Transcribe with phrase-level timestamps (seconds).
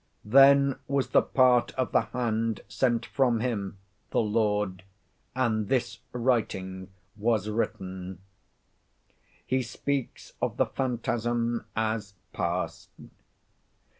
[0.25, 3.77] "Then was the part of the hand sent from him
[4.09, 4.81] [the Lord],
[5.35, 8.17] and this writing was written."
[9.45, 12.89] He speaks of the phantasm as past.